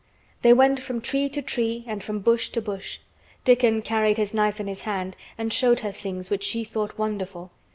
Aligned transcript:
They 0.41 0.51
went 0.51 0.79
from 0.79 0.99
tree 0.99 1.29
to 1.29 1.43
tree 1.43 1.83
and 1.87 2.01
from 2.03 2.21
bush 2.21 2.49
to 2.53 2.59
bush. 2.59 2.97
Dickon 3.45 3.83
carried 3.83 4.17
his 4.17 4.33
knife 4.33 4.59
in 4.59 4.65
his 4.65 4.81
hand 4.81 5.15
and 5.37 5.53
showed 5.53 5.81
her 5.81 5.91
things 5.91 6.31
which 6.31 6.43
she 6.43 6.63
thought 6.63 6.97
wonderful. 6.97 7.51